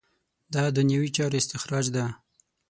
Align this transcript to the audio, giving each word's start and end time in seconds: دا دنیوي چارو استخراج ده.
دا 0.53 0.63
دنیوي 0.77 1.09
چارو 1.15 1.37
استخراج 1.41 1.85
ده. 1.95 2.05